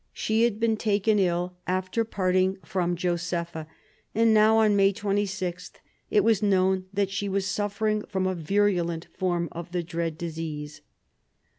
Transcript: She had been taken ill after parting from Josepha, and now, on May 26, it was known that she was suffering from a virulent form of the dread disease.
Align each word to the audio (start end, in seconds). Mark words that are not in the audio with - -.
She 0.13 0.45
had 0.45 0.59
been 0.59 0.77
taken 0.77 1.19
ill 1.19 1.57
after 1.67 2.03
parting 2.03 2.57
from 2.65 2.95
Josepha, 2.95 3.67
and 4.15 4.33
now, 4.33 4.57
on 4.57 4.75
May 4.75 4.93
26, 4.93 5.73
it 6.09 6.23
was 6.23 6.41
known 6.41 6.85
that 6.91 7.11
she 7.11 7.29
was 7.29 7.45
suffering 7.45 8.03
from 8.07 8.25
a 8.25 8.33
virulent 8.33 9.05
form 9.13 9.47
of 9.51 9.71
the 9.73 9.83
dread 9.83 10.17
disease. 10.17 10.81